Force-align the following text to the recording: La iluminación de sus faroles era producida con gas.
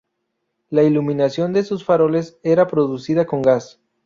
La 0.71 0.81
iluminación 0.81 1.53
de 1.53 1.61
sus 1.63 1.83
faroles 1.85 2.39
era 2.41 2.65
producida 2.67 3.27
con 3.27 3.43
gas. 3.43 3.79